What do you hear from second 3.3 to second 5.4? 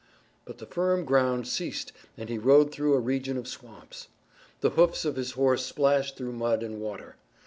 of swamps. The hoofs of his